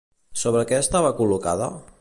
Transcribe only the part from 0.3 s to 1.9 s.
Sobre què estava col·locada?